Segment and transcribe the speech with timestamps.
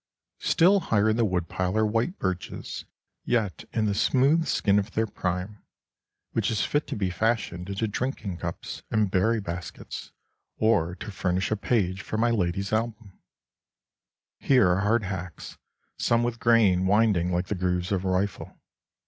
[0.39, 2.85] Still higher in the woodpile are white birches,
[3.23, 5.61] yet in the smooth skin of their prime,
[6.31, 10.11] which is fit to be fashioned into drinking cups and berry baskets,
[10.57, 13.19] or to furnish a page for my lady's album.
[14.39, 15.59] Here are hardhacks,
[15.99, 18.59] some with grain winding like the grooves of a rifle.